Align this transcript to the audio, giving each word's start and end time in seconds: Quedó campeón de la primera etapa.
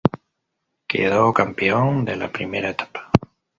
Quedó 0.87 1.31
campeón 1.31 2.05
de 2.05 2.15
la 2.15 2.31
primera 2.31 2.71
etapa. 2.71 3.11